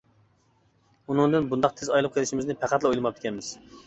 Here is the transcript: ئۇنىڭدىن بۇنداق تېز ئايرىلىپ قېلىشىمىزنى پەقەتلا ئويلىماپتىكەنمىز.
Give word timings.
ئۇنىڭدىن 1.09 1.49
بۇنداق 1.51 1.75
تېز 1.79 1.91
ئايرىلىپ 1.97 2.15
قېلىشىمىزنى 2.15 2.57
پەقەتلا 2.65 2.91
ئويلىماپتىكەنمىز. 2.91 3.51